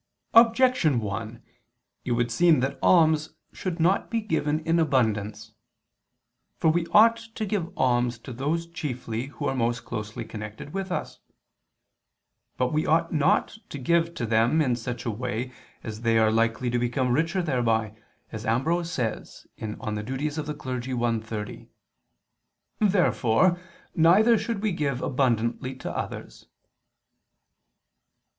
[0.33, 1.43] Objection 1:
[2.05, 5.51] It would seem that alms should not be given in abundance.
[6.57, 10.91] For we ought to give alms to those chiefly who are most closely connected with
[10.91, 11.19] us.
[12.57, 15.51] But we ought not to give to them in such a way
[15.83, 17.93] that they are likely to become richer thereby,
[18.31, 21.69] as Ambrose says (De Officiis i, 30).
[22.79, 23.59] Therefore
[23.93, 26.47] neither should we give abundantly to others.